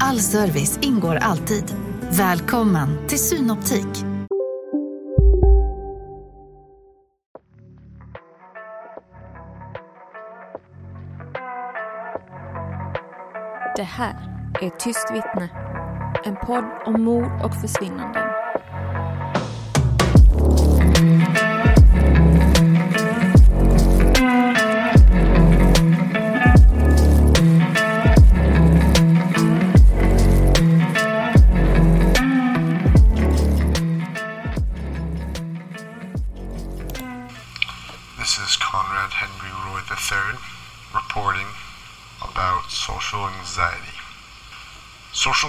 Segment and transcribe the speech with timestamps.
[0.00, 1.74] All service ingår alltid.
[2.10, 4.04] Välkommen till Synoptik.
[13.76, 14.14] Det här
[14.60, 15.48] är Tyst vittne.
[16.24, 18.27] En podd om mord och försvinnanden.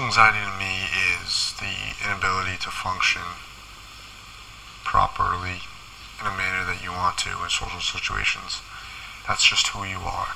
[0.10, 0.76] Anxiety to me
[1.22, 1.76] is the
[2.08, 3.22] inability to function
[4.84, 5.58] properly
[6.20, 8.52] in a manner that you want to in social situations.
[9.28, 10.32] That's just who you are.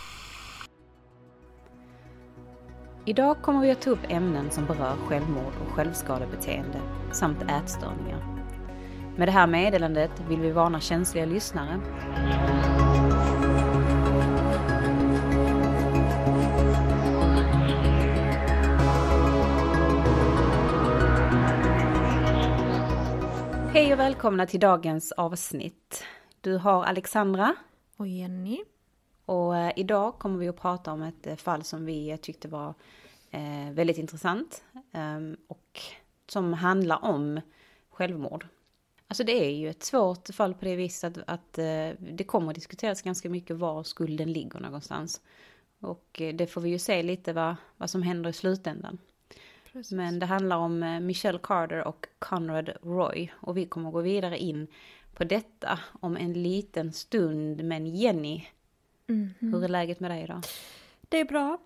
[3.05, 8.45] Idag kommer vi att ta upp ämnen som berör självmord och självskadebeteende samt ätstörningar.
[9.17, 11.79] Med det här meddelandet vill vi varna känsliga lyssnare.
[23.73, 26.03] Hej och välkomna till dagens avsnitt.
[26.41, 27.55] Du har Alexandra
[27.97, 28.63] Och Jenny?
[29.25, 32.47] och eh, idag kommer vi att prata om ett eh, fall som vi eh, tyckte
[32.47, 32.73] var
[33.71, 35.81] väldigt intressant ehm, och
[36.27, 37.41] som handlar om
[37.89, 38.47] självmord.
[39.07, 41.53] Alltså det är ju ett svårt fall på det viset att, att
[41.99, 45.21] det kommer att diskuteras ganska mycket var skulden ligger någonstans.
[45.79, 48.97] Och det får vi ju se lite vad, vad som händer i slutändan.
[49.91, 53.31] Men det handlar om eh, Michelle Carter och Conrad Roy.
[53.39, 54.67] Och vi kommer gå vidare in
[55.13, 57.63] på detta om en liten stund.
[57.63, 58.47] Men Jenny,
[59.39, 60.41] hur är läget med dig idag?
[61.09, 61.57] Det är bra.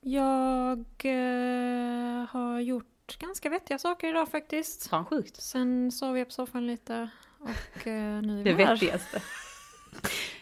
[0.00, 4.86] Jag eh, har gjort ganska vettiga saker idag faktiskt.
[4.88, 5.36] Fan sjukt.
[5.42, 8.74] Sen sov jag på soffan lite och eh, nu är Det vi här.
[8.74, 9.22] vettigaste.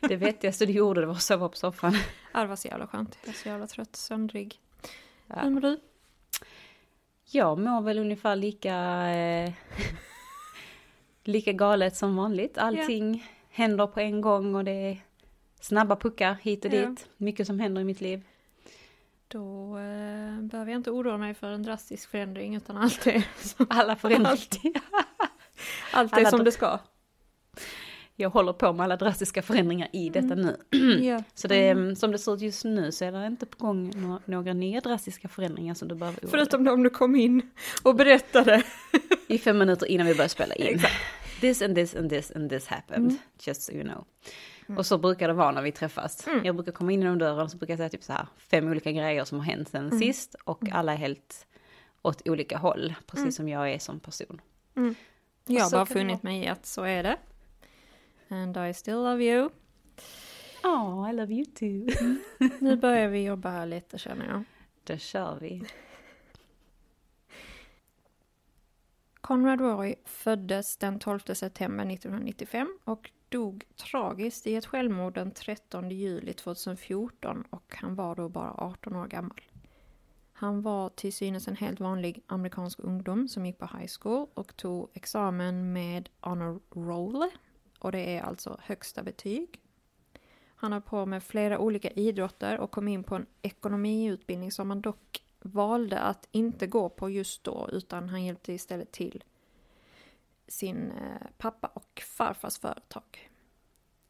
[0.01, 1.97] Det vettigaste du gjorde det var att sova på soffan.
[2.35, 3.19] Ja, det var så jävla skönt.
[3.25, 4.61] Jag är så jävla trött, sömnrig.
[5.27, 5.35] Ja.
[5.41, 5.81] Hur mår du?
[7.31, 8.75] Jag mår väl ungefär lika,
[9.11, 9.53] eh,
[11.25, 12.59] lika galet som vanligt.
[12.59, 14.99] Allting händer på en gång och det är
[15.61, 16.87] snabba puckar hit och Ja.
[16.87, 17.09] dit.
[17.17, 18.23] Mycket som händer i mitt liv.
[19.29, 23.67] Då eh, behöver jag inte oroa mig för en drastisk förändring utan allt är, som-
[23.71, 24.83] Alla förändringar.
[25.93, 26.79] allt är Alla som det ska.
[28.21, 30.57] Jag håller på med alla drastiska förändringar i detta nu.
[31.03, 31.23] Ja.
[31.35, 33.93] Så det, är- som det ser ut just nu så är det inte på gång
[34.01, 37.51] några, några nya drastiska förändringar som du behöver oroa Förutom de du kom in
[37.83, 38.63] och berättade.
[39.27, 40.67] I fem minuter innan vi börjar spela in.
[40.75, 40.95] Exakt.
[41.41, 43.07] This and this and this and this happened.
[43.11, 43.19] Mm.
[43.41, 44.05] Just so you know.
[44.79, 46.27] Och så brukar det vara när vi träffas.
[46.27, 46.45] Mm.
[46.45, 48.69] Jag brukar komma in genom dörren och så brukar jag säga typ så här fem
[48.69, 49.99] olika grejer som har hänt sen Mm.
[49.99, 50.35] sist.
[50.45, 51.47] Och alla är helt
[52.03, 52.95] åt olika håll.
[53.07, 53.33] Precis Mm.
[53.33, 54.41] som jag är som person.
[55.47, 57.17] Jag har bara funnit mig i att så är det.
[58.29, 59.51] And I still love you.
[60.65, 61.87] Oh, I love you too.
[62.61, 64.45] Nu börjar vi jobba här lite känner jag.
[64.85, 65.65] Då kör vi.
[69.21, 75.91] Conrad Roy föddes den 12 september 1995 och dog tragiskt i ett självmord den 13
[75.91, 79.41] juli 2014 och han var då bara 18 år gammal.
[80.33, 84.57] Han var till synes en helt vanlig amerikansk ungdom som gick på high school och
[84.57, 87.31] tog examen med honor roll
[87.79, 89.61] och det är alltså högsta betyg.
[90.55, 94.81] Han har på med flera olika idrotter och kom in på en ekonomiutbildning som han
[94.81, 99.25] dock valde att inte gå på just då utan han hjälpte istället till
[100.49, 103.31] sin eh, pappa och farfars företag.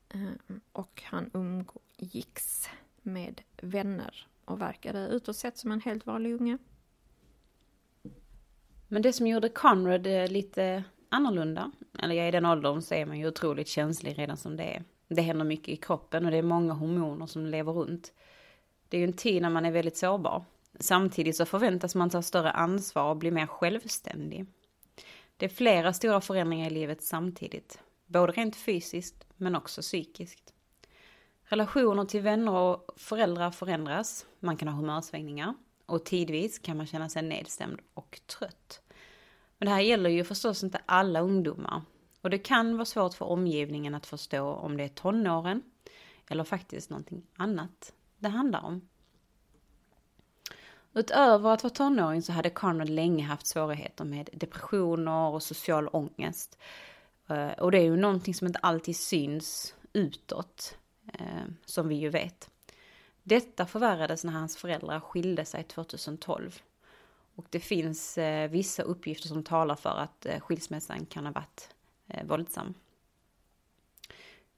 [0.09, 2.69] Ehm, och han umgicks
[3.03, 6.59] med vänner och verkade utåt sett som en helt vanlig unge.
[8.89, 11.71] Men det som gjorde Conrad eh, lite annorlunda.
[11.99, 14.85] Eller ja, i den åldern så är man ju otroligt känslig redan som det är.
[15.09, 18.13] Det händer mycket i kroppen och det är många hormoner som lever runt.
[18.89, 20.45] Det är ju en tid när man är väldigt sårbar.
[20.81, 24.47] Samtidigt så förväntas man ta större ansvar och bli mer självständig.
[25.37, 27.81] Det är flera stora förändringar i livet samtidigt.
[28.07, 30.53] Både rent fysiskt men också psykiskt.
[31.45, 34.27] Relationer till vänner och föräldrar förändras.
[34.41, 35.55] Man kan ha humörsvängningar.
[35.87, 38.83] Och tidvis kan man känna sig nedstämd och trött.
[39.59, 41.83] Men det här gäller ju förstås inte alla ungdomar.
[42.21, 45.63] Och det kan vara svårt för omgivningen att förstå om det är tonåren
[46.31, 48.89] eller faktiskt någonting annat det handlar om.
[50.95, 56.59] Utöver att vara tonåring så hade Conrad länge haft svårigheter med depressioner och social ångest.
[57.29, 60.77] Eh, och det är ju någonting som inte alltid syns utåt,
[61.13, 62.51] eh, som vi ju vet.
[63.23, 66.63] Detta förvärrades när hans föräldrar skilde sig 2012.
[67.39, 71.75] Och det finns eh, vissa uppgifter som talar för att eh, skilsmässan kan ha varit
[72.07, 72.75] eh, våldsam.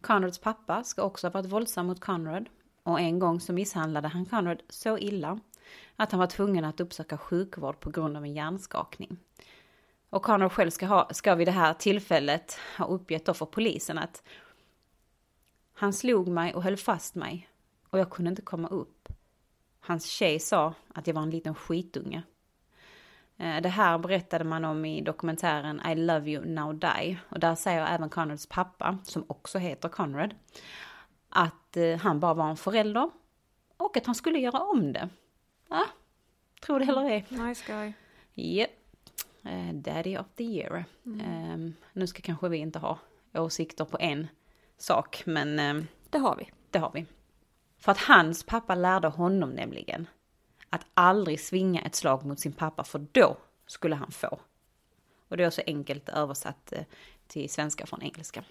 [0.00, 2.48] Conrads pappa ska också ha varit våldsam mot Conrad.
[2.82, 5.40] Och en gång så misshandlade han Conrad så illa
[5.96, 9.18] att han var tvungen att uppsöka sjukvård på grund av en hjärnskakning.
[10.10, 13.98] Och Conrad själv ska, ha, ska vid det här tillfället ha uppgett då för polisen
[13.98, 14.22] att
[15.72, 17.48] han slog mig och höll fast mig
[17.90, 19.08] och jag kunde inte komma upp.
[19.80, 22.22] Hans tjej sa att jag var en liten skitunge.
[23.40, 27.18] Eh, det här berättade man om i dokumentären I Love You Now Die.
[27.28, 30.34] Och där säger även Conrads pappa, som också heter Conrad,
[31.28, 33.10] att eh, han bara var en förälder
[33.76, 35.08] och att han skulle göra om det.
[35.68, 35.86] Ja,
[36.62, 37.26] tror det eller ej.
[37.28, 37.92] Nice guy.
[38.34, 38.70] Yep.
[39.46, 40.84] Uh, Daddy of the year.
[41.06, 41.52] Mm.
[41.52, 42.98] Um, nu ska kanske vi inte ha
[43.34, 44.28] åsikter på en
[44.78, 45.58] sak, men...
[45.58, 46.50] Um, det har vi.
[46.70, 47.06] Det har vi.
[47.78, 50.06] För att hans pappa lärde honom nämligen
[50.70, 53.36] att aldrig svinga ett slag mot sin pappa, för då
[53.66, 54.38] skulle han få.
[55.28, 56.84] Och det är så enkelt översatt eh,
[57.26, 58.44] till svenska från engelska.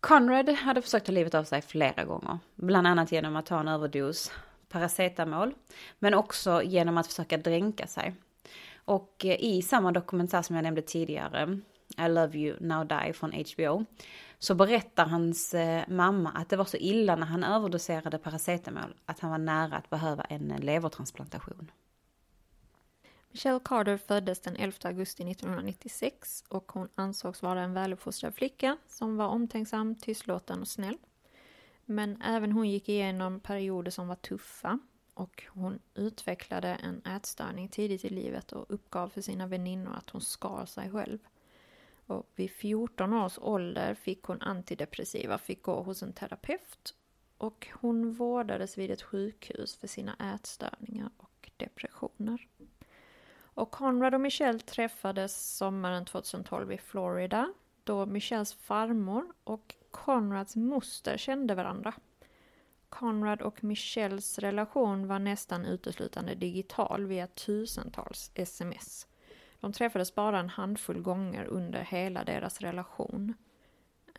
[0.00, 3.68] Conrad hade försökt ta livet av sig flera gånger, bland annat genom att ta en
[3.68, 4.32] överdos
[4.68, 5.54] paracetamol,
[5.98, 8.14] men också genom att försöka dränka sig.
[8.76, 11.58] Och eh, i samma dokumentär som jag nämnde tidigare,
[11.98, 13.84] I Love You Now Die från HBO,
[14.38, 19.20] så berättar hans eh, mamma att det var så illa när han överdoserade paracetamol att
[19.20, 21.70] han var nära att behöva en eh, levertransplantation.
[23.30, 29.16] Michelle Carter föddes den 11 augusti 1996 och hon ansågs vara en väluppfostrad flicka som
[29.16, 30.96] var omtänksam, tystlåten och snäll.
[31.84, 34.78] Men även hon gick igenom perioder som var tuffa
[35.14, 40.20] och hon utvecklade en ätstörning tidigt i livet och uppgav för sina väninnor att hon
[40.20, 41.18] skar sig själv.
[42.08, 46.94] Och vid 14 års ålder fick hon antidepressiva, fick gå hos en terapeut
[47.38, 52.46] och hon vårdades vid ett sjukhus för sina ätstörningar och depressioner.
[53.40, 57.52] Och Conrad och Michelle träffades sommaren 2012 i Florida
[57.84, 61.94] då Michelles farmor och Conrads moster kände varandra.
[62.88, 69.06] Conrad och Michelles relation var nästan uteslutande digital via tusentals sms.
[69.60, 73.34] De träffades bara en handfull gånger under hela deras relation.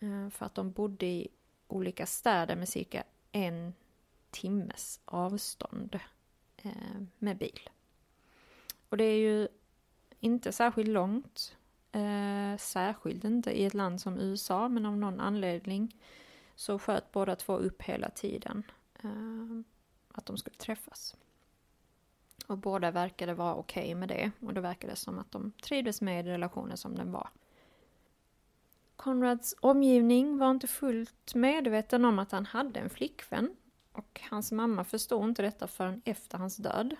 [0.02, 1.28] Eh, för att de bodde i
[1.68, 3.74] olika städer med cirka en
[4.30, 6.00] timmes avstånd
[6.58, 6.72] eh,
[7.18, 7.70] med bil.
[8.90, 9.48] Och det är ju
[10.20, 11.56] inte särskilt långt.
[11.92, 15.96] Eh, särskilt inte i ett land som USA, men av någon anledning
[16.56, 18.64] så sköt båda två upp hela tiden
[20.12, 21.16] att de skulle träffas.
[22.50, 26.02] Och båda verkade vara okej okay med det och det verkade som att de trivdes
[26.02, 27.30] med relationen som den var.
[28.96, 33.56] Konrads omgivning var inte fullt medveten om att han hade en flickvän
[33.92, 36.96] och hans mamma förstod inte detta förrän efter hans död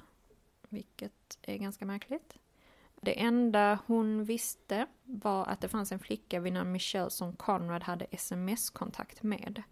[0.70, 2.38] vilket är ganska märkligt.
[3.02, 7.84] Det enda hon visste var att det fanns en flicka vid namn Michelle som Conrad
[7.84, 9.64] hade sms-kontakt med.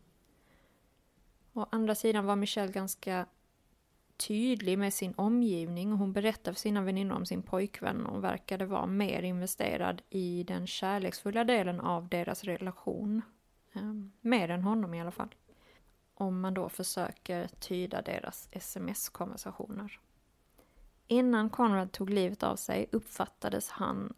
[1.54, 3.26] Å andra sidan var Michelle ganska
[4.18, 8.66] tydlig med sin omgivning och hon berättade för sina väninnor om sin pojkvän och verkade
[8.66, 13.22] vara mer investerad i den kärleksfulla delen av deras relation.
[13.74, 15.36] Ehm, mer än honom i alla fall.
[16.14, 20.00] Om man då försöker tyda deras sms-konversationer.
[21.08, 24.14] Innan Conrad tog livet av sig uppfattades han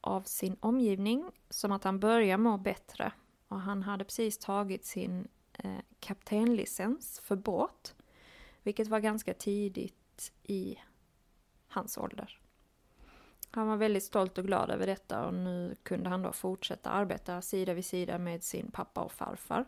[0.00, 3.12] av sin omgivning som att han började må bättre
[3.48, 7.94] och han hade precis tagit sin eh, kaptenlicens för båt,
[8.64, 10.78] vilket var ganska tidigt i
[11.68, 12.40] hans ålder.
[13.50, 17.42] Han var väldigt stolt och glad över detta och nu kunde han då fortsätta arbeta
[17.42, 19.64] sida vid sida med sin pappa och farfar.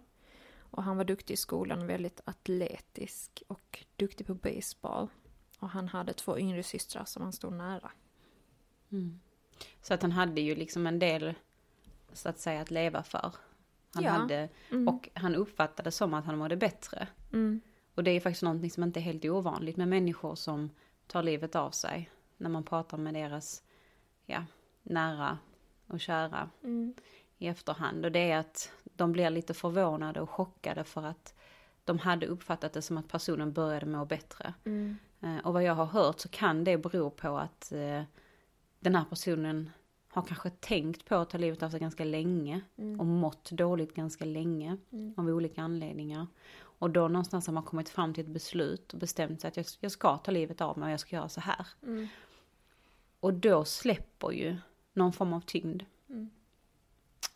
[0.71, 5.09] Och han var duktig i skolan, väldigt atletisk och duktig på baseball.
[5.59, 7.91] Och han hade två yngre systrar som han stod nära.
[8.93, 9.21] Mm.
[9.83, 11.35] Så att han hade ju liksom en del,
[12.12, 13.33] så att säga, att leva för.
[13.95, 14.11] Han Ja.
[14.11, 14.88] hade, Mm.
[14.88, 17.09] och han uppfattade som att han mådde bättre.
[17.33, 17.61] Mm.
[17.97, 20.71] Och det är faktiskt någonting som inte är helt ovanligt med människor som
[21.07, 22.11] tar livet av sig.
[22.37, 23.62] När man pratar med deras,
[24.26, 24.45] ja,
[24.83, 25.38] nära
[25.87, 26.95] och kära Mm.
[27.38, 28.05] i efterhand.
[28.05, 31.35] Och det är att de blir lite förvånade och chockade för att
[31.85, 34.55] de hade uppfattat det som att personen började må bättre.
[34.65, 34.97] Mm.
[35.21, 38.03] Eh, Och vad jag har hört så kan det bero på att eh,
[38.81, 39.71] den här personen
[40.09, 43.00] har kanske tänkt på att ta livet av sig ganska länge Mm.
[43.00, 44.76] och mått dåligt ganska länge
[45.17, 46.26] av olika anledningar.
[46.78, 49.66] Och då någonstans har man kommit fram till ett beslut och bestämt sig att jag,
[49.80, 51.66] jag ska ta livet av mig och jag ska göra så här.
[51.83, 52.09] Mm.
[53.21, 54.56] Och då släpper ju
[54.92, 55.83] någon form av tyngd.
[56.09, 56.30] Mm.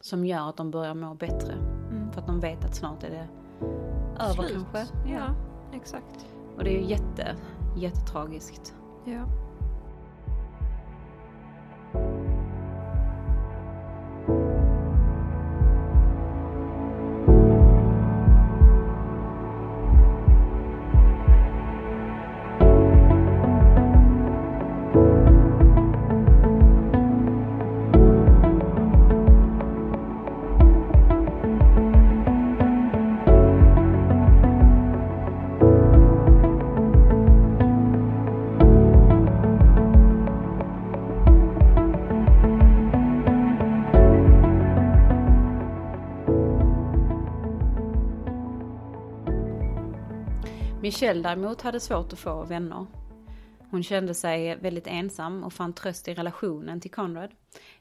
[0.00, 1.52] Som gör att de börjar må bättre.
[1.52, 2.12] Mm.
[2.12, 3.28] För att de vet att snart är det
[4.20, 4.66] över Slut.
[4.72, 5.10] kanske.
[5.10, 5.34] Ja,
[5.72, 6.26] exakt.
[6.56, 7.36] Och det är ju jätte,
[7.76, 8.74] jättetragiskt.
[9.04, 9.49] Ja.
[50.90, 52.86] Michelle däremot hade svårt att få vänner.
[53.70, 57.30] Hon kände sig väldigt ensam och fann tröst i relationen till Conrad.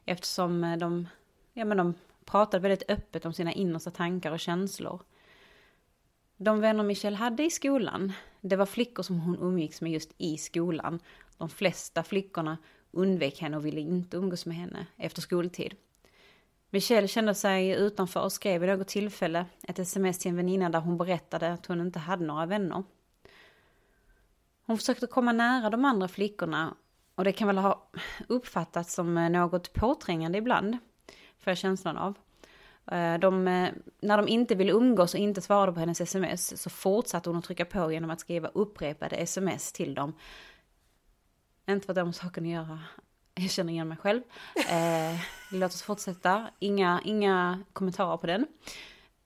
[0.04, 1.08] Eftersom de,
[1.52, 5.02] ja, men de pratade väldigt öppet om sina innersta tankar och känslor.
[6.36, 10.36] De vänner Michelle hade i skolan, det var flickor som hon umgicks med just i
[10.38, 11.00] skolan.
[11.38, 12.58] De flesta flickorna
[12.90, 15.74] undvek henne och ville inte umgås med henne efter skoltid.
[16.70, 20.80] Michelle kände sig utanför och skrev vid något tillfälle ett sms till en väninna där
[20.80, 22.82] hon berättade att hon inte hade några vänner.
[24.70, 26.74] Hon försökte komma nära de andra flickorna
[27.14, 27.90] och det kan väl ha
[28.28, 30.78] uppfattats som eh, något påträngande ibland,
[31.38, 32.18] får jag känslan av.
[32.92, 36.70] Eh, de, eh, när de inte ville umgås och inte svarade på hennes sms så
[36.70, 40.14] fortsatte hon att trycka på genom att skriva upprepade sms till dem.
[41.68, 42.78] Inte för att sakerna har saken att göra,
[43.34, 44.22] jag känner igen mig själv.
[44.54, 45.20] Eh,
[45.52, 48.46] låt oss fortsätta, inga, inga kommentarer på den.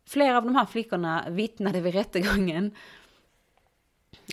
[0.07, 2.75] Flera av de här flickorna vittnade vid rättegången.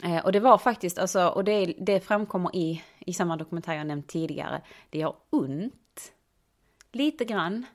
[0.03, 3.87] Eh, och det var faktiskt, alltså, och det, det framkommer i, i samma dokumentär jag
[3.87, 6.13] nämnt tidigare, det gör ont,
[6.91, 7.65] lite grann,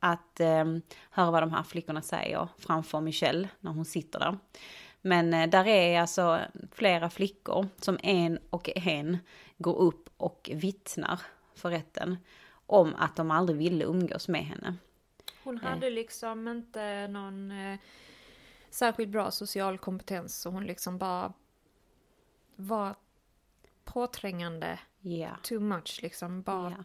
[0.00, 0.64] att eh,
[1.10, 4.38] höra vad de här flickorna säger framför Michelle när hon sitter där.
[5.00, 6.40] Men eh, där är alltså
[6.72, 9.18] flera flickor som en och en
[9.58, 11.20] går upp och vittnar
[11.54, 12.16] för rätten
[12.66, 14.74] om att de aldrig ville umgås med henne.
[15.44, 17.78] Hon hade liksom inte någon eh,
[18.70, 21.32] särskilt bra social kompetens så hon liksom bara
[22.56, 22.94] var
[23.84, 26.84] påträngande, Ja, too much liksom, bara ja,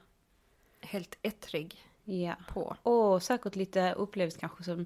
[0.88, 2.36] helt ettrig ja.
[2.48, 2.76] på.
[2.84, 4.86] Och säkert lite upplevs kanske som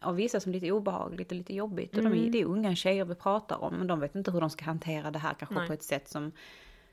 [0.00, 1.96] av vissa som lite obehagligt och lite jobbigt.
[1.96, 4.40] Och de är, det är unga tjejer vi pratar om, men de vet inte hur
[4.40, 5.66] de ska hantera det här kanske Nej.
[5.66, 6.32] på ett sätt som,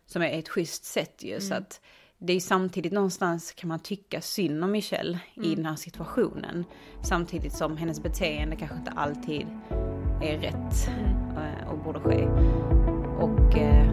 [0.05, 1.41] som är ett schysst sätt ju.
[1.41, 1.81] Så att
[2.17, 6.65] det är samtidigt någonstans kan man tycka synd om Michelle i den här situationen.
[7.03, 9.47] Samtidigt som hennes beteende kanske inte alltid
[10.21, 10.89] är rätt
[11.37, 12.27] eh, och borde ske.
[13.57, 13.85] Eh,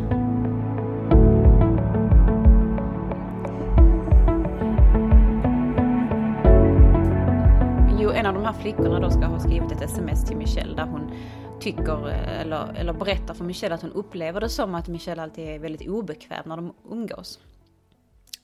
[8.01, 10.87] Jo, en av de här flickorna då ska ha skrivit ett sms till Michelle där
[10.87, 11.13] hon
[11.61, 15.49] tycker, eh, eller, eller berättar för Michelle att hon upplever det som att Michelle alltid
[15.49, 17.39] är väldigt obekväm när de umgås.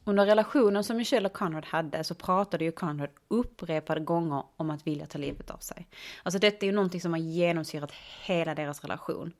[0.04, 4.86] Under relationen som Michelle och Conrad hade så pratade ju Conrad upprepade gånger om att
[4.86, 5.88] vilja ta livet av sig.
[6.22, 7.92] Alltså detta är ju någonting som har genomsyrat
[8.26, 9.32] hela deras relation.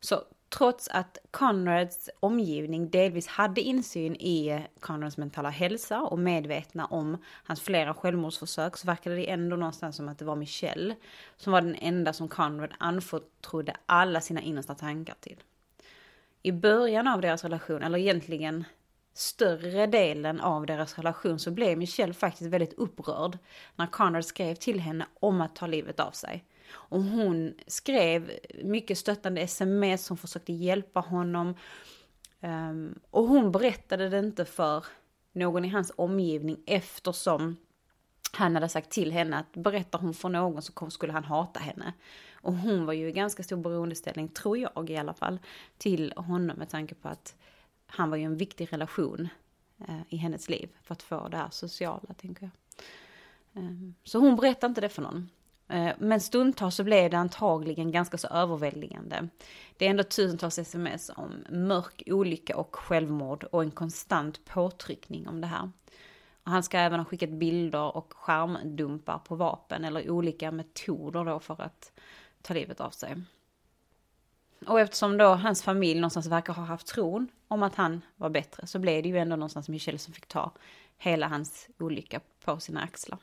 [0.00, 7.16] Så trots att Conrads omgivning delvis hade insyn i Conrads mentala hälsa och medvetna om
[7.44, 10.94] hans flera självmordsförsök så verkade det ändå någonstans som att det var Michelle
[11.36, 15.42] som var den enda som Conrad anförtrodde alla sina innersta tankar till.
[16.42, 18.64] I början av deras relation, eller egentligen
[19.14, 23.38] större delen av deras relation så blev Michelle faktiskt väldigt upprörd
[23.76, 26.44] när Conrad skrev till henne om att ta livet av sig.
[26.70, 28.32] Och hon skrev
[28.64, 31.54] mycket stöttande sms, hon försökte hjälpa honom.
[32.40, 34.84] Um, och hon berättade det inte för
[35.32, 37.56] någon i hans omgivning eftersom
[38.32, 41.92] han hade sagt till henne att berättar hon för någon så skulle han hata henne.
[42.32, 45.38] Och hon var ju i ganska stor beroendeställning, tror jag i alla fall,
[45.78, 47.36] till honom med tanke på att
[47.86, 49.28] han var ju en viktig relation
[49.88, 52.50] eh, i hennes liv för att få det här sociala, tänker jag.
[53.62, 55.30] Ehm, så hon berättade inte det för någon.
[55.68, 59.28] Eh, men stundtals så blev det antagligen ganska så överväldigande.
[59.76, 65.40] Det är ändå tusentals sms om mörk olycka och självmord och en konstant påtryckning om
[65.40, 65.70] det här.
[66.42, 71.40] Och han ska även ha skickat bilder och skärmdumpar på vapen eller olika metoder då
[71.40, 71.92] för att
[72.42, 73.16] ta livet av sig.
[74.66, 78.66] Och eftersom då hans familj någonstans verkar ha haft tron om att han var bättre
[78.66, 80.52] så blev det ju ändå någonstans Michelle som fick ta
[80.98, 83.18] hela hans olycka på sina axlar.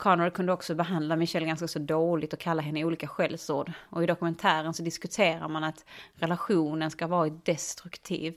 [0.00, 3.72] Conrad kunde också behandla Michelle ganska så dåligt och kalla henne olika skällsord.
[3.90, 8.34] Och i dokumentären så diskuterar man att relationen ska vara destruktiv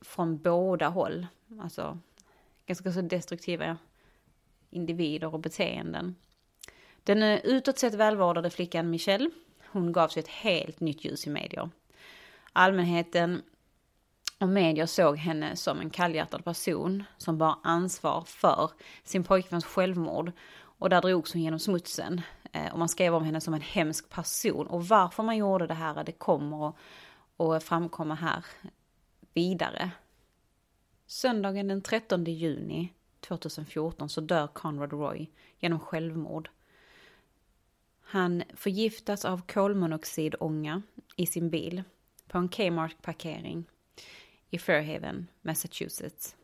[0.00, 1.26] från båda håll.
[1.60, 1.98] Alltså
[2.66, 3.78] ganska så destruktiva
[4.70, 6.16] individer och beteenden.
[7.04, 9.30] Den utåt sett välvårdade flickan Michelle,
[9.66, 11.70] hon gav sig ett helt nytt ljus i medier.
[12.52, 13.42] Allmänheten
[14.40, 18.70] och media såg henne som en kallhjärtad person som bar ansvar för
[19.04, 20.32] sin pojkväns självmord.
[20.52, 22.20] Och där drogs hon genom smutsen.
[22.52, 24.66] Eh, och man skrev om henne som en hemsk person.
[24.66, 26.76] Och varför man gjorde det här, det kommer att,
[27.38, 28.44] att framkomma här
[29.34, 29.90] vidare.
[31.06, 36.50] Söndagen den 13 juni 2014 så dör Conrad Roy genom självmord.
[38.00, 40.82] Han förgiftas av kolmonoxidånga
[41.16, 41.82] i sin bil
[42.28, 43.64] på en Kmart-parkering
[44.50, 46.36] i Fairhaven, Massachusetts.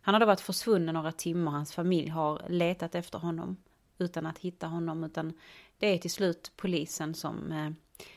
[0.00, 3.56] Han har då varit försvunnen några timmar, hans familj har letat efter honom
[3.98, 5.32] utan att hitta honom, utan
[5.78, 7.70] det är till slut polisen som eh,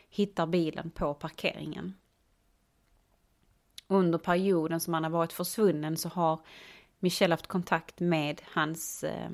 [0.09, 1.93] hittar bilen på parkeringen.
[3.87, 6.39] Under perioden som han har varit försvunnen så har
[6.99, 9.29] Michelle haft kontakt med hans eh,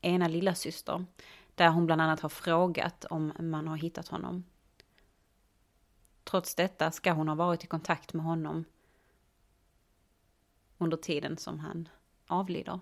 [0.00, 1.04] ena lilla syster
[1.54, 4.44] där hon bland annat har frågat om man har hittat honom.
[6.24, 8.64] Trots detta ska hon ha varit i kontakt med honom
[10.78, 11.88] under tiden som han
[12.26, 12.80] avlider.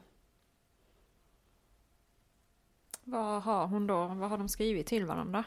[3.04, 5.44] Vad har hon då, vad har de skrivit till varandra?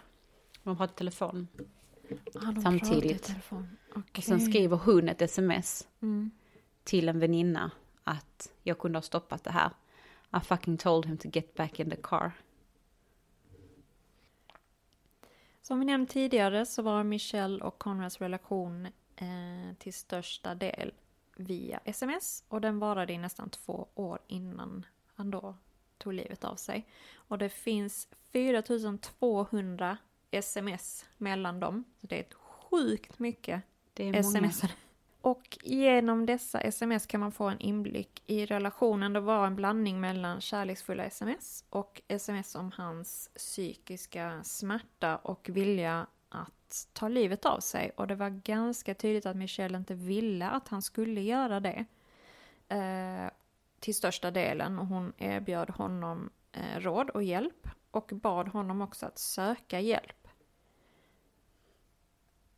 [0.63, 1.47] De pratar telefon.
[2.35, 3.23] Ah, de Samtidigt.
[3.23, 3.77] Telefon.
[3.89, 4.03] Okay.
[4.17, 6.31] Och sen skriver hon ett sms Mm.
[6.83, 7.71] till en väninna
[8.03, 9.71] att jag kunde ha stoppat det här.
[10.37, 12.31] I fucking told him to get back in the car.
[15.65, 20.93] Som vi nämnt tidigare så var Michelle och Conrads relation eh, till största del
[21.35, 25.55] via sms och den varade i nästan två år innan han då
[25.97, 26.87] tog livet av sig.
[27.13, 29.97] Och det finns 4200
[30.31, 31.83] sms mellan dem.
[32.01, 33.61] Så det är ett sjukt mycket
[33.93, 34.51] Det är många.
[35.25, 39.13] Och genom dessa sms kan man få en inblick i relationen.
[39.13, 46.07] Det var en blandning mellan kärleksfulla sms och sms om hans psykiska smärta och vilja
[46.29, 47.91] att ta livet av sig.
[47.95, 51.85] Och det var ganska tydligt att Michelle inte ville att han skulle göra det.
[52.67, 53.29] Eh,
[53.79, 54.79] till största delen.
[54.79, 57.67] Och hon erbjöd honom eh, råd och hjälp.
[57.91, 60.24] Och bad honom också att söka hjälp.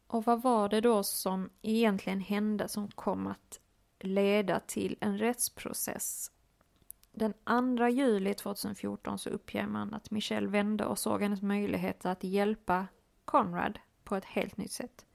[0.08, 3.60] Och vad var det då som egentligen hände som kom att
[4.00, 6.32] leda till en rättsprocess?
[7.12, 7.34] Den
[7.78, 12.88] 2 juli 2014 så uppger man att Michelle vände och såg hennes möjligheter att hjälpa
[13.26, 15.06] Conrad på ett helt nytt sätt.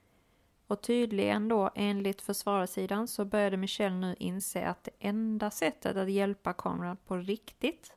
[0.67, 6.11] Och tydligen då enligt försvararsidan så började Michelle nu inse att det enda sättet att
[6.11, 7.93] hjälpa Conrad på riktigt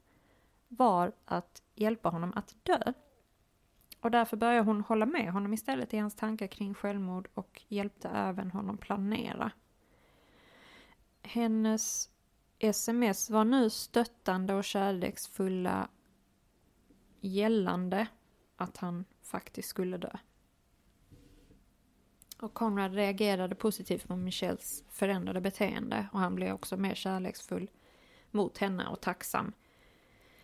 [0.69, 2.93] var att hjälpa honom att dö.
[4.01, 8.09] Och därför började hon hålla med honom istället i hans tankar kring självmord och hjälpte
[8.09, 9.51] även honom planera.
[11.23, 12.11] Hennes
[12.59, 15.89] sms var nu stöttande och kärleksfulla
[17.21, 18.07] gällande
[18.57, 20.17] att han faktiskt skulle dö.
[22.41, 27.71] Och Conrad reagerade positivt på Michelles förändrade beteende och han blev också mer kärleksfull
[28.31, 29.53] mot henne och tacksam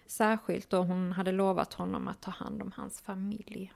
[0.07, 3.73] Särskilt då hon hade lovat honom att ta hand om hans familj.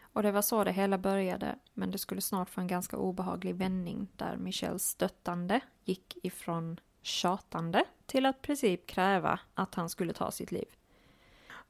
[0.00, 3.54] Och det var så det hela började, men det skulle snart få en ganska obehaglig
[3.54, 10.12] vändning där Michels stöttande gick ifrån tjatande till att i princip kräva att han skulle
[10.12, 10.68] ta sitt liv.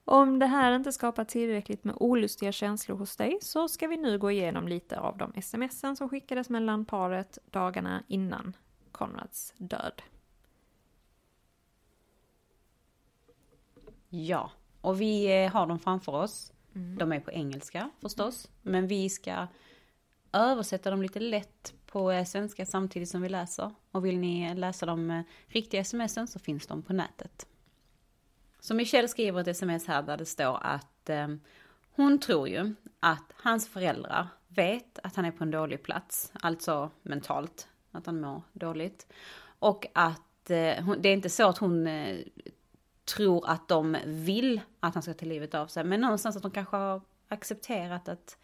[0.05, 4.19] Om det här inte skapar tillräckligt med olustiga känslor hos dig så ska vi nu
[4.19, 8.57] gå igenom lite av de smsen som skickades mellan paret dagarna innan
[8.93, 10.03] Konrads död.
[14.09, 16.53] Ja, och vi eh, har dem framför oss.
[16.99, 18.51] De är på engelska förstås.
[18.63, 19.47] Men vi ska
[20.33, 23.75] översätta dem lite lätt på eh, svenska samtidigt som vi läser.
[23.91, 27.47] Och vill ni läsa de eh, riktiga smsen så finns de på nätet.
[28.61, 31.29] Så Michelle skriver ett sms här där det står att eh,
[31.91, 36.91] hon tror ju att hans föräldrar vet att han är på en dålig plats, alltså
[37.03, 37.69] mentalt.
[37.93, 39.13] att han mår dåligt.
[39.59, 42.17] Och att eh, hon, det är inte så att hon eh,
[43.09, 45.85] tror att de vill att han ska ta livet av sig.
[45.85, 48.37] Men någonstans att de kanske har accepterat att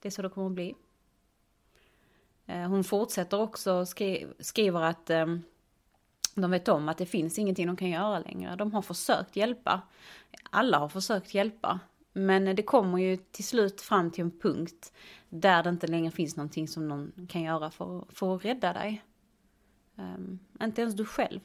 [0.00, 0.74] det är så det kommer att bli.
[2.46, 5.42] Eh, hon fortsätter också, skri skriver att ehm,
[6.34, 8.56] de vet om att det finns ingenting de kan göra längre.
[8.56, 9.80] De har försökt hjälpa.
[10.50, 11.80] Alla har försökt hjälpa.
[12.12, 14.92] Men det kommer ju till slut fram till en punkt
[15.28, 19.02] där det inte längre finns någonting som någon kan göra för, för att rädda dig.
[19.96, 21.40] Um, inte ens du själv.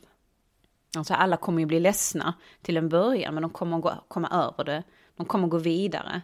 [0.98, 4.64] Alltså alla kommer ju bli ledsna till en början men de kommer gå, komma över
[4.64, 4.84] det.
[5.16, 6.22] De kommer gå vidare.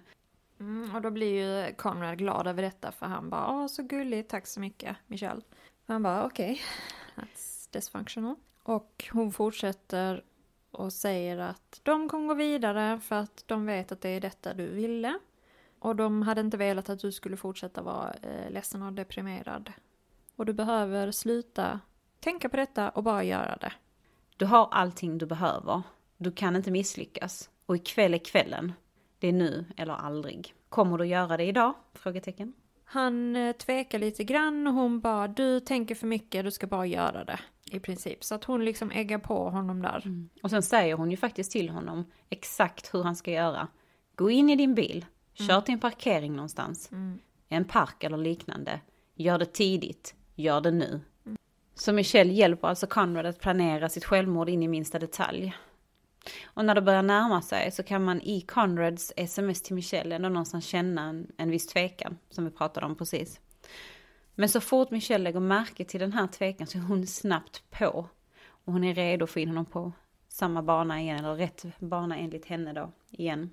[0.60, 4.30] Mm, och då blir ju Konrad glad över detta för han bara åh så gulligt,
[4.30, 5.42] tack så mycket Michelle.
[5.88, 8.36] Han bara okej, okay, that's dysfunctional.
[8.64, 10.24] Och hon fortsätter
[10.72, 14.54] och säger att de kommer gå vidare för att de vet att det är detta
[14.54, 15.20] du ville.
[15.80, 19.72] Och de hade inte velat att du skulle fortsätta vara eh, ledsen och deprimerad.
[20.36, 21.80] Och du behöver sluta
[22.20, 23.74] tänka på detta och bara göra det.
[24.42, 25.82] Du har allting du behöver.
[26.18, 27.50] Du kan inte misslyckas.
[27.66, 28.74] Och ikväll är kvällen.
[29.20, 30.54] Det är nu eller aldrig.
[30.70, 31.74] Kommer du göra det idag?
[31.94, 32.54] Frågetecken.
[32.84, 36.86] Han eh, tvekar lite grann och hon bara, du tänker för mycket, du ska bara
[36.86, 37.40] göra det.
[37.72, 38.24] I princip.
[38.24, 40.02] Så att hon liksom äggar på honom där.
[40.06, 40.30] Mm.
[40.44, 43.68] Och sen säger hon ju faktiskt till honom exakt hur han ska göra.
[44.16, 45.64] Gå in i din bil, kör mm.
[45.64, 46.92] till en parkering någonstans.
[46.92, 47.20] Mm.
[47.50, 48.80] En park eller liknande.
[49.16, 51.02] Gör det tidigt, gör det nu.
[51.82, 55.56] Så Michelle hjälper alltså Conrad att planera sitt självmord in i minsta detalj.
[56.44, 60.30] Och när det börjar närma sig så kan man i Conrads sms till Michelle ändå
[60.30, 63.40] någonstans känna en, en viss tvekan, som vi pratade om precis.
[64.36, 68.10] Men så fort Michelle lägger märke till den här tvekan så är hon snabbt på.
[68.48, 69.92] Och hon är redo att få in honom på
[70.28, 73.50] samma bana igen, eller rätt bana enligt henne då, igen.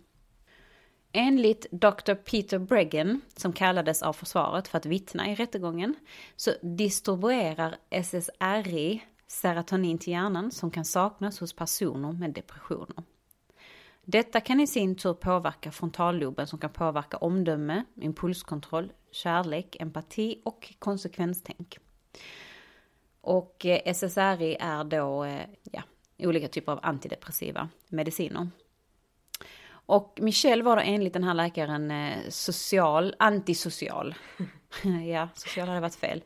[1.13, 2.15] Enligt Dr.
[2.15, 5.95] Peter Bregan, som kallades av försvaret för att vittna i rättegången,
[6.37, 13.05] så distribuerar SSRI serotonin till hjärnan som kan saknas hos personer med depressioner.
[14.05, 20.75] Detta kan i sin tur påverka frontalloben som kan påverka omdöme, impulskontroll, kärlek, empati och
[20.79, 21.79] konsekvenstänk.
[23.21, 25.83] Och eh, SSRI är då eh, ja,
[26.19, 28.49] olika typer av antidepressiva mediciner.
[29.89, 34.15] Och Michelle var då enligt den här läkaren eh, social, antisocial.
[35.13, 36.23] ja, social hade varit fel.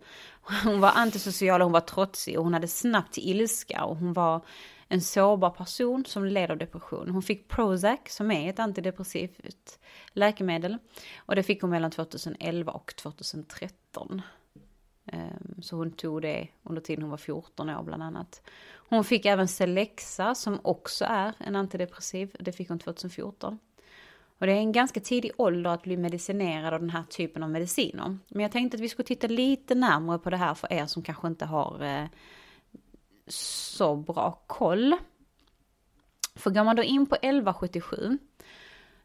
[0.64, 4.12] Hon var antisocial och hon var trotsig och hon hade snabbt till ilska och hon
[4.12, 4.40] var
[4.88, 7.11] en sårbar person som led av depression.
[7.11, 9.79] Hon fick Prozac som är ett antidepressivt
[10.12, 10.79] läkemedel
[11.16, 14.22] och det fick hon mellan 2011 och 2013.
[15.07, 18.43] Ehm, så hon tog det under tiden hon var 14 år bland annat.
[18.88, 23.59] Hon fick även Celexa som också är en antidepressiv, det fick hon 2014.
[24.38, 27.51] Och det är en ganska tidig ålder att bli medicinerad av den här typen av
[27.51, 28.19] mediciner.
[28.29, 31.03] Men jag tänkte att vi skulle titta lite närmare på det här för er som
[31.03, 32.07] kanske inte har eh,
[33.27, 34.97] så bra koll.
[36.35, 38.19] För går man då in på 1177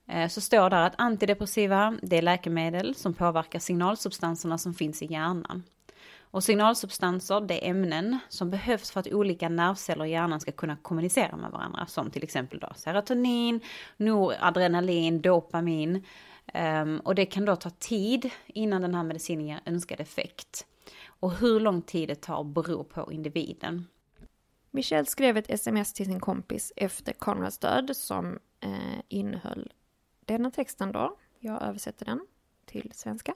[0.08, 5.06] eh, så står där att antidepressiva, det är läkemedel som påverkar signalsubstanserna som finns i
[5.06, 5.64] hjärnan.
[6.32, 10.76] Och signalsubstanser, det är ämnen som behövs för att olika nervceller i hjärnan ska kunna
[10.76, 11.86] kommunicera med varandra.
[11.86, 13.60] Som till exempel då serotonin,
[13.98, 16.04] noradrenalin, dopamin.
[16.54, 20.66] Um, och det kan då ta tid innan den här medicinen ger önskad effekt.
[21.06, 23.88] Och hur lång tid det tar beror på individen.
[24.72, 29.74] Michelle skrev ett sms till sin kompis efter Konrads död som eh, innehöll
[30.26, 31.18] denna texten då.
[31.40, 32.28] Jag översätter den
[32.66, 33.34] till svenska.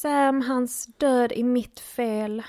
[0.00, 2.42] Sam, hans död är mitt fel.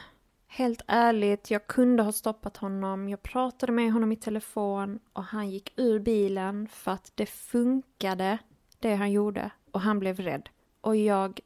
[0.47, 3.09] Helt ärligt, jag kunde ha stoppat honom.
[3.09, 8.37] Jag pratade med honom i telefon och han gick ur bilen för att det funkade,
[8.79, 9.51] det han gjorde.
[9.71, 10.49] Och han blev rädd.
[10.81, 11.39] Och jag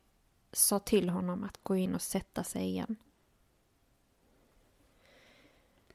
[0.51, 2.95] sa till honom att gå in och sätta sig igen.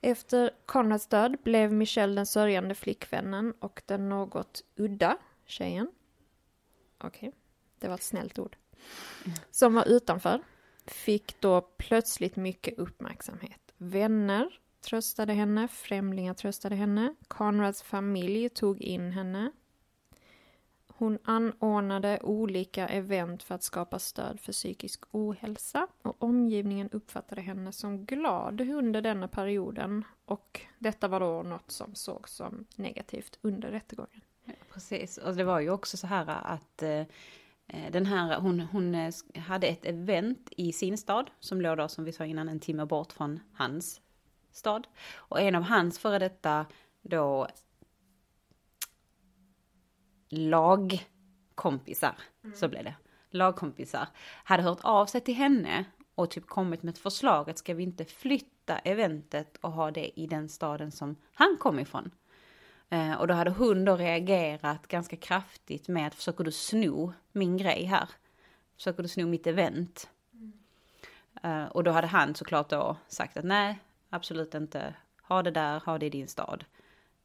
[0.01, 5.91] Efter Conrads död blev Michelle den sörjande flickvännen och den något udda tjejen.
[6.99, 7.39] Okej, okay.
[7.79, 8.57] det var ett snällt ord.
[9.51, 10.41] Som var utanför.
[10.87, 13.73] Fick då plötsligt mycket uppmärksamhet.
[13.77, 17.15] Vänner tröstade henne, främlingar tröstade henne.
[17.29, 19.53] Conrads familj tog in henne.
[21.01, 27.73] Hon anordnade olika event för att skapa stöd för psykisk ohälsa och omgivningen uppfattade henne
[27.73, 33.71] som glad under denna perioden och detta var då något som sågs som negativt under
[33.71, 34.21] rättegången.
[34.73, 37.03] Precis, och det var ju också så här att eh,
[37.91, 42.05] den här, hon, hon eh, hade ett event i sin stad som låg då som
[42.05, 44.01] vi sa innan en timme bort från hans
[44.53, 44.87] stad.
[45.15, 46.67] Och en av hans före detta
[47.03, 47.49] då
[50.29, 52.57] lagkompisar, mm.
[52.57, 52.95] så blev det,
[53.31, 54.09] lagkompisar,
[54.45, 57.83] hade hört av sig till henne och typ kommit med ett förslag att ska vi
[57.83, 62.11] inte flytta eventet och ha det i den staden som han kom ifrån?
[62.91, 67.57] Eh, och då hade hon då reagerat ganska kraftigt med att försöker du sno min
[67.57, 68.09] grej här?
[68.77, 70.11] Försöker du sno mitt event?
[71.43, 73.79] Eh, och då hade han såklart då sagt att nej,
[74.11, 74.95] absolut inte.
[75.23, 76.65] Ha det där, ha det i din stad.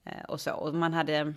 [0.04, 0.54] Eh, och så.
[0.54, 1.34] Och man hade,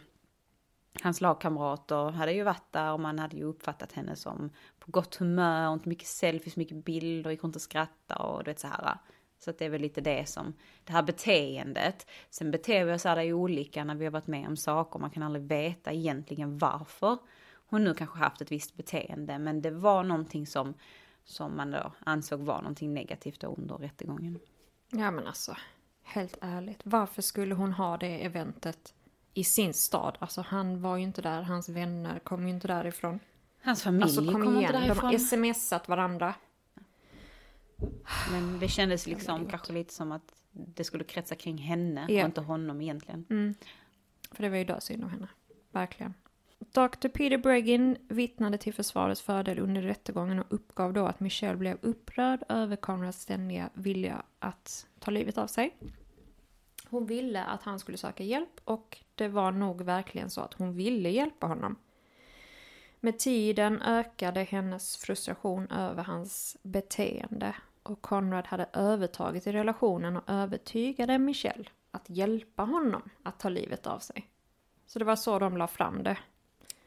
[1.03, 5.15] hans lagkamrater hade ju varit där och man hade ju uppfattat henne som på gott
[5.15, 8.67] humör, och inte mycket selfies, mycket bilder, gick runt och skrattade och du vet så
[8.67, 8.99] här.
[9.39, 12.07] Så att det är väl lite det som, det här beteendet.
[12.31, 14.99] Sen beter vi oss alla olika när vi har varit med om saker.
[14.99, 17.19] Man kan aldrig veta egentligen varför
[17.71, 19.39] hon nu kanske haft ett visst beteende.
[19.39, 20.75] Men det var någonting som,
[21.25, 24.39] som man då ansåg var någonting negativt under rättegången.
[24.91, 25.57] Ja men alltså,
[26.03, 26.81] helt ärligt.
[26.85, 28.95] Varför skulle hon ha det eventet
[29.35, 30.17] i sin stad?
[30.21, 33.21] Alltså han var ju inte där, hans vänner kom ju inte därifrån.
[33.63, 35.11] Hans familj Alltså kom kom inte igen, de därifrån.
[35.11, 36.35] har smsat varandra.
[38.33, 42.23] Men det kändes liksom kanske lite som att det skulle kretsa kring henne Ja.
[42.23, 43.25] och inte honom egentligen.
[43.31, 43.55] Mm.
[44.33, 45.29] För det var ju dödssynd av henne.
[45.73, 46.15] Verkligen.
[46.59, 47.09] Dr.
[47.09, 52.43] Peter Breggin vittnade till försvarets fördel under rättegången och uppgav då att Michelle blev upprörd
[52.49, 55.77] över Conrads ständiga vilja att ta livet av sig.
[56.91, 60.73] Hon ville att han skulle söka hjälp och det var nog verkligen så att hon
[60.73, 61.77] ville hjälpa honom.
[63.01, 67.55] Med tiden ökade hennes frustration över hans beteende
[67.89, 73.87] och Conrad hade övertagit i relationen och övertygade Michelle att hjälpa honom att ta livet
[73.87, 74.31] av sig.
[74.87, 76.19] Så det var så de la fram det.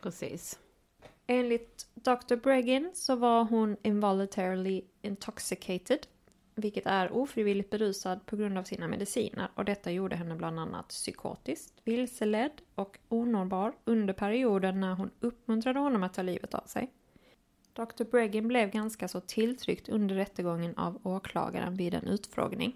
[0.02, 0.60] Precis.
[1.28, 2.36] Enligt Dr.
[2.36, 6.08] Breggin så var hon involuntarily intoxicated,
[6.56, 10.88] vilket är ofrivilligt berusad på grund av sina mediciner och detta gjorde henne bland annat
[10.88, 16.92] psykotisk, vilseledd och onårbar under perioden när hon uppmuntrade honom att ta livet av sig.
[17.74, 18.04] Dr.
[18.04, 22.76] Breggin blev ganska så tilltryckt under rättegången av åklagaren vid en utfrågning.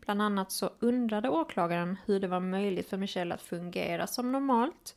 [0.00, 4.96] Bland annat så undrade åklagaren hur det var möjligt för Michelle att fungera som normalt,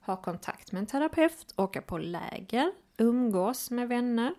[0.00, 4.34] ha kontakt med en terapeut, åka på läger, umgås med vänner,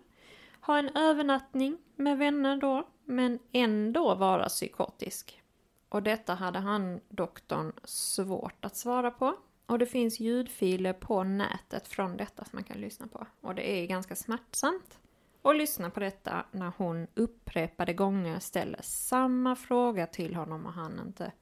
[0.60, 5.42] ha en övernattning med vänner då, men ändå vara psykotisk.
[5.88, 9.36] Och detta hade han, doktorn, svårt att svara på.
[9.66, 13.26] Och det finns ljudfiler på nätet från detta som man kan lyssna på.
[13.40, 14.98] Och det är ganska smärtsamt
[15.42, 21.00] att lyssna på detta när hon upprepade gånger ställer samma fråga till honom och han
[21.00, 21.32] inte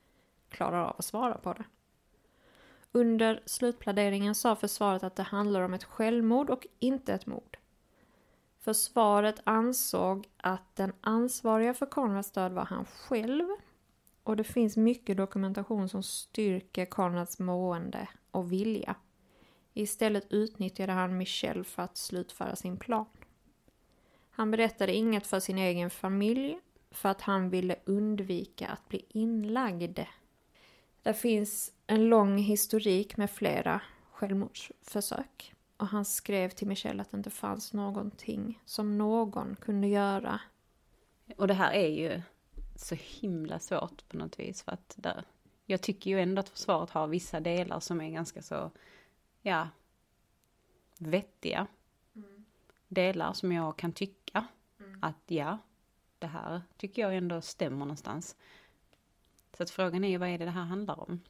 [0.49, 1.65] klarar av att svara på det.
[2.93, 7.59] Under slutpläderingen sa försvaret att det handlar om ett självmord och inte ett mord.
[8.59, 13.49] Försvaret ansåg att den ansvariga för Konrads död var han själv
[14.23, 18.95] och det finns mycket dokumentation som styrker Konrads mående och vilja.
[19.75, 23.07] Istället utnyttjade han Michelle för att slutföra sin plan.
[24.31, 26.59] Han berättade inget för sin egen familj
[26.91, 30.01] för att han ville undvika att bli inlagd.
[31.03, 35.55] Det finns en lång historik med flera självmordsförsök.
[35.77, 40.41] Och han skrev till Michelle att det inte fanns någonting som någon kunde göra.
[41.37, 42.23] Och det här är ju
[42.81, 44.63] så himla svårt på något vis.
[44.63, 45.25] För att där,
[45.67, 48.71] jag tycker ju ändå att försvaret har vissa delar som är ganska så,
[49.43, 49.69] ja,
[50.99, 51.67] vettiga.
[52.89, 54.47] Delar som jag kan tycka
[55.01, 55.59] att ja,
[56.19, 58.37] det här tycker jag ändå stämmer någonstans.
[59.57, 61.21] Så att frågan är ju vad är det det här handlar om?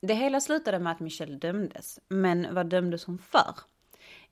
[0.00, 2.00] Det hela slutade med att Michelle dömdes.
[2.08, 3.54] Men vad dömdes hon för?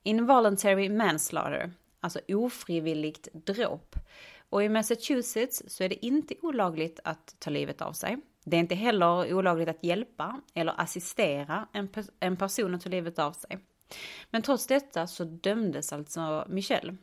[0.03, 3.95] Involuntary manslaughter, alltså ofrivilligt dråp.
[4.53, 8.17] Och i Massachusetts så är det inte olagligt att ta livet av sig.
[8.43, 12.89] Det är inte heller olagligt att hjälpa eller assistera en, pe- en person att ta
[12.89, 13.59] livet av sig.
[14.29, 16.95] Men trots detta så dömdes alltså Michelle.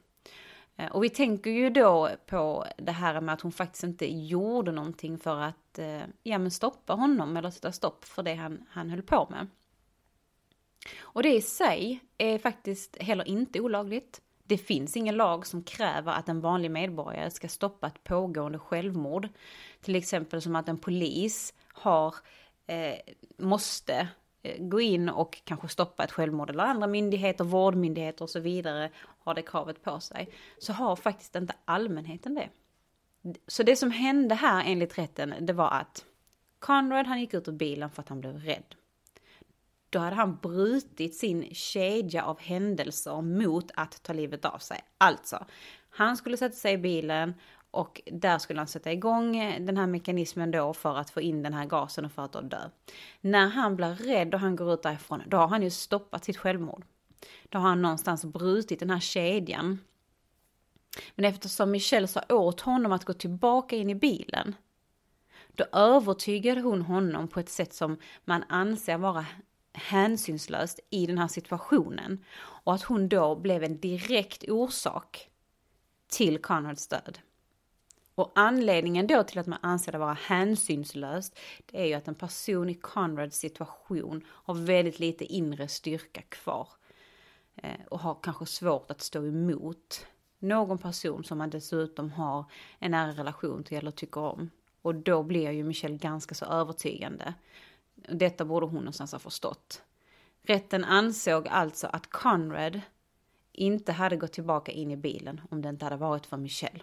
[0.77, 4.73] Eh, och vi tänker ju då på det här med att hon faktiskt inte gjorde
[4.73, 8.91] någonting för att eh, ja, men stoppa honom eller sätta stopp för det han, han
[8.91, 9.47] höll på med.
[10.99, 14.21] Och det i sig är faktiskt heller inte olagligt.
[14.51, 19.29] Det finns ingen lag som kräver att en vanlig medborgare ska stoppa ett pågående självmord.
[19.81, 22.15] Till exempel som att en polis har,
[22.67, 22.95] eh,
[23.37, 24.09] måste
[24.43, 28.91] eh, gå in och kanske stoppa ett självmord eller andra myndigheter, vårdmyndigheter och så vidare
[28.97, 30.29] har det kravet på sig.
[30.59, 32.49] Så har faktiskt inte allmänheten det.
[33.47, 36.05] Så det som hände här enligt rätten, det var att
[36.59, 38.75] Conrad han gick ut ur bilen för att han blev rädd.
[39.91, 44.81] Då hade han brutit sin kedja av händelser mot att ta livet av sig.
[44.99, 45.47] Alltså,
[45.91, 47.35] han skulle sätta sig i bilen
[47.71, 51.43] och där skulle han sätta igång eh, den här mekanismen då för att få in
[51.43, 52.69] den här gasen och för att då dö.
[53.21, 56.37] När han blir rädd och han går ut därifrån, då har han ju stoppat sitt
[56.37, 56.85] självmord.
[57.49, 59.79] Då har han någonstans brutit den här kedjan
[61.15, 64.55] Men eftersom Michelle sa åt honom att gå tillbaka in i bilen,
[65.49, 69.27] då övertygade hon honom på ett sätt som man anser vara
[69.81, 72.25] hänsynslöst i den här situationen.
[72.39, 75.29] Och att hon då blev en direkt orsak
[76.09, 77.19] till Conrads död.
[78.15, 82.15] Och anledningen då till att man anser det vara hänsynslöst, det är ju att en
[82.15, 86.69] person i Conrads situation har väldigt lite inre styrka kvar.
[87.57, 90.07] Eh, och har kanske svårt att stå emot
[90.39, 92.45] någon person som man dessutom har
[92.79, 94.51] en nära relation till eller tycker om.
[94.83, 97.35] Och då blir ju Michelle ganska så övertygande.
[98.09, 99.83] Detta borde hon någonstans ha förstått.
[100.43, 102.81] Rätten ansåg alltså att Conrad
[103.53, 106.81] inte hade gått tillbaka in i bilen om det inte hade varit för Michelle.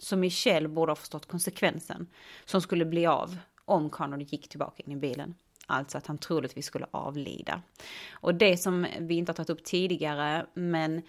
[0.00, 2.06] Så Michelle borde ha förstått konsekvensen
[2.44, 5.34] som skulle bli av om Conrad gick tillbaka in i bilen.
[5.66, 7.62] Alltså att han troligtvis skulle avlida.
[8.10, 11.02] Och det som vi inte har tagit upp tidigare, men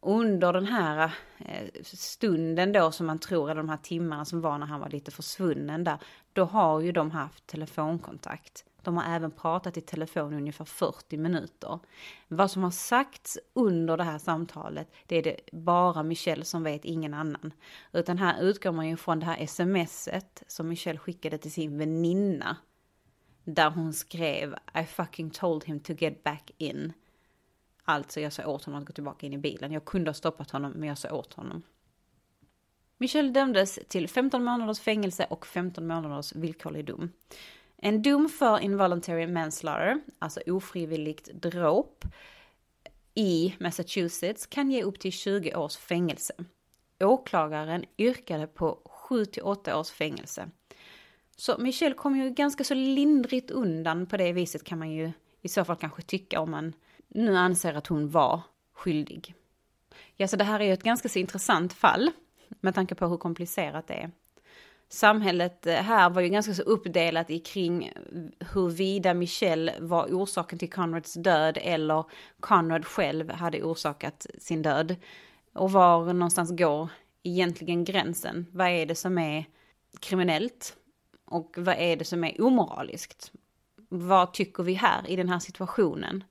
[0.00, 4.58] under den här eh, stunden då som man tror, eller de här timmarna som var
[4.58, 5.98] när han var lite försvunnen där,
[6.32, 8.64] då har ju de haft telefonkontakt.
[8.82, 11.78] De har även pratat i telefon i ungefär 40 minuter.
[12.28, 16.84] Vad som har sagts under det här samtalet, det är det bara Michelle som vet,
[16.84, 17.52] ingen annan.
[17.92, 22.56] Utan här utgår man ju från det här smset som Michelle skickade till sin väninna.
[23.44, 26.92] Där hon skrev I fucking told him to get back in.
[27.88, 29.72] Alltså jag sa åt honom att gå tillbaka in i bilen.
[29.72, 31.62] Jag kunde ha stoppat honom men jag sa åt honom.
[32.98, 37.12] Michelle dömdes till 15 månaders fängelse och 15 månaders villkorlig dom.
[37.76, 42.04] En dom för involuntary manslaughter, alltså ofrivilligt dråp,
[43.14, 46.34] i Massachusetts kan ge upp till 20 års fängelse.
[47.00, 50.50] Åklagaren yrkade på 7 till 8 års fängelse.
[51.36, 55.48] Så Michelle kom ju ganska så lindrigt undan på det viset kan man ju i
[55.48, 56.72] så fall kanske tycka om man
[57.08, 58.40] nu anser att hon var
[58.74, 59.34] skyldig.
[60.16, 62.10] Ja, så det här är ju ett ganska så intressant fall
[62.60, 64.10] med tanke på hur komplicerat det är.
[64.88, 67.92] Samhället eh, här var ju ganska så uppdelat i kring eh,
[68.52, 72.04] huruvida Michelle var orsaken till Conrads död eller
[72.40, 74.96] Conrad själv hade orsakat sin död.
[75.54, 76.88] Och var någonstans går
[77.22, 78.46] egentligen gränsen?
[78.52, 79.44] Vad är det som är
[80.00, 80.76] kriminellt?
[81.24, 83.32] Och vad är det som är omoraliskt?
[83.88, 86.24] Vad tycker vi här i den här situationen?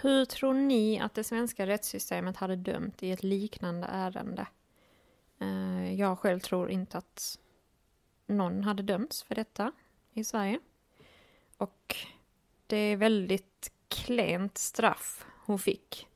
[0.00, 4.46] Hur tror ni att det svenska rättssystemet hade dömt i ett liknande ärende?
[5.38, 7.38] Eh, jag själv tror inte att
[8.26, 9.72] någon hade dömts för detta
[10.12, 10.60] i Sverige.
[11.56, 11.96] Och
[12.66, 16.06] det är väldigt klent straff hon fick.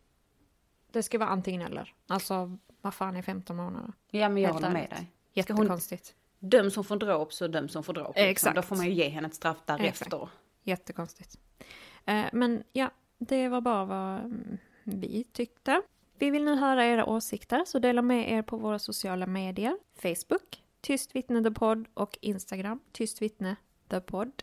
[0.91, 1.95] Det ska vara antingen eller.
[2.07, 3.93] Alltså, vad fan är 15 månader?
[4.11, 5.13] Ja, men jag håller med dig.
[5.33, 6.15] Jättekonstigt.
[6.39, 8.17] Döms hon för dråp så döms hon för dråp.
[8.17, 8.31] Liksom.
[8.31, 8.57] Exakt.
[8.57, 10.07] Då får man ju ge henne ett straff därefter.
[10.07, 10.33] Exakt.
[10.63, 11.39] Jättekonstigt.
[12.05, 15.83] Eh, men ja, det var bara vad mm, vi tyckte.
[16.19, 19.79] Vi vill nu höra era åsikter, så dela med er på våra sociala medier.
[19.95, 23.57] Facebook, Tyst vittne the podd och Instagram, Tyst vittne
[23.89, 24.43] the podd.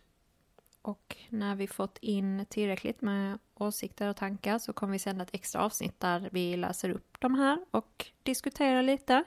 [0.82, 5.36] Och när vi fått in tillräckligt med åsikter och tankar så kommer vi sända ett
[5.36, 9.24] extra avsnitt där vi läser upp de här och diskuterar lite.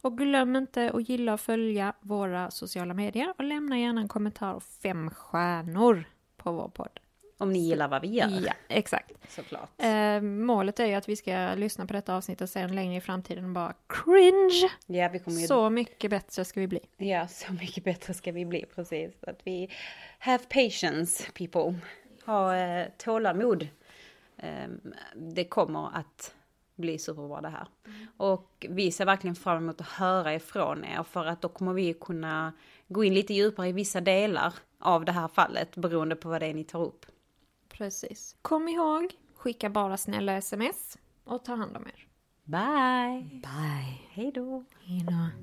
[0.00, 4.54] Och glöm inte att gilla och följa våra sociala medier och lämna gärna en kommentar
[4.54, 6.04] och fem stjärnor
[6.36, 7.00] på vår podd.
[7.40, 8.28] Om ni gillar vad vi gör.
[8.46, 9.12] Ja, exakt.
[9.28, 9.70] Såklart.
[9.78, 13.00] Eh, målet är ju att vi ska lyssna på detta avsnitt och sen längre i
[13.00, 14.70] framtiden och bara cringe!
[14.86, 15.46] Ja, vi kommer ju...
[15.46, 16.80] Så mycket bättre ska vi bli.
[16.96, 19.14] Ja, så mycket bättre ska vi bli, precis.
[19.20, 19.70] Att vi
[20.18, 21.80] have patience, people.
[22.26, 23.68] Ha eh, tålamod.
[24.36, 24.68] Eh,
[25.14, 26.34] det kommer att
[26.76, 27.68] bli superbra det här.
[27.86, 28.06] Mm.
[28.16, 31.94] Och vi ser verkligen fram emot att höra ifrån er för att då kommer vi
[31.94, 32.52] kunna
[32.88, 36.46] gå in lite djupare i vissa delar av det här fallet beroende på vad det
[36.46, 37.06] är ni tar upp.
[37.78, 38.36] Precis.
[38.42, 42.06] Kom ihåg, skicka bara snälla sms och ta hand om er.
[42.44, 43.40] Bye!
[43.40, 44.00] Bye!
[44.10, 44.64] Hej då!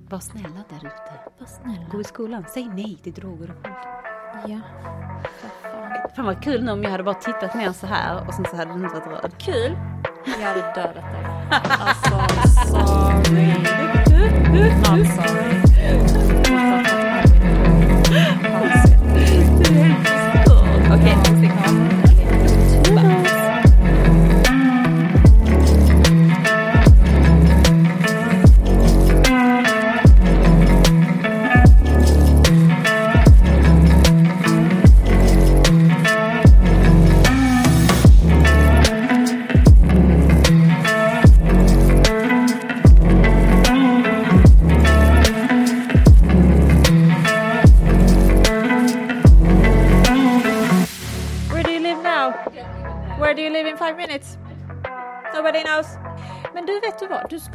[0.09, 1.19] Var snälla där ute.
[1.39, 1.89] Var snälla.
[1.91, 3.75] Gå i skolan, säg nej till droger och våld.
[4.47, 4.59] Ja.
[5.23, 6.09] För fan.
[6.15, 8.55] Fan vad kul nu om jag hade bara tittat ner så här och sen så
[8.55, 9.33] hade den inte varit röd.
[9.39, 9.77] Kul!
[10.25, 11.25] Jag hade dödat dig.
[11.51, 12.09] Alltså,
[12.67, 13.05] sorry.
[14.51, 15.61] Not sorry.
[20.95, 21.34] Okej, stäng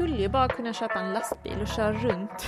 [0.01, 2.31] skulle ju bara kunna köpa en lastbil och köra runt.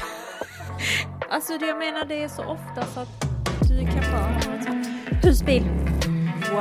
[1.30, 3.26] Alltså det jag menar, det är så ofta så att
[3.68, 4.84] du kan bara ha sån
[5.22, 5.62] husbil.
[6.50, 6.60] Wow!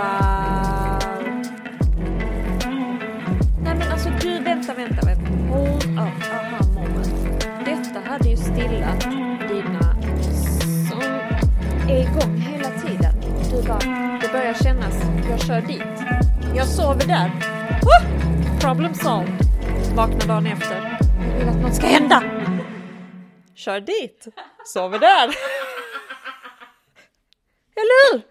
[3.64, 5.32] Nej men alltså du, vänta, vänta, vänta.
[5.50, 7.46] Hold up, aha moment.
[7.66, 9.02] Detta hade ju stillat
[9.50, 9.96] dina
[10.89, 11.02] som
[11.89, 13.14] är igång hela tiden.
[13.52, 16.04] Du bara, det börjar kännas, jag kör dit.
[16.56, 17.32] Jag sover där.
[17.82, 18.60] Woo!
[18.60, 19.41] Problem solved.
[19.96, 21.00] Vaknar dagen efter.
[21.32, 22.24] Jag vill att något ska hända.
[23.56, 24.28] Kör dit.
[24.66, 25.28] Sover där.
[27.76, 28.30] Eller hur?